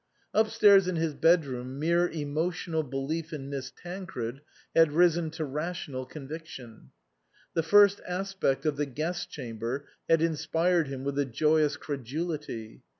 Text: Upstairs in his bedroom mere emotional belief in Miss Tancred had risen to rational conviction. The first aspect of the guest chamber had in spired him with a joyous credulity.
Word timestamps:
Upstairs 0.33 0.87
in 0.87 0.95
his 0.95 1.13
bedroom 1.13 1.77
mere 1.77 2.09
emotional 2.09 2.81
belief 2.81 3.31
in 3.31 3.51
Miss 3.51 3.69
Tancred 3.69 4.41
had 4.75 4.93
risen 4.93 5.29
to 5.29 5.45
rational 5.45 6.07
conviction. 6.07 6.89
The 7.53 7.61
first 7.61 8.01
aspect 8.07 8.65
of 8.65 8.77
the 8.77 8.87
guest 8.87 9.29
chamber 9.29 9.85
had 10.09 10.23
in 10.23 10.35
spired 10.37 10.87
him 10.87 11.03
with 11.03 11.19
a 11.19 11.25
joyous 11.25 11.77
credulity. 11.77 12.81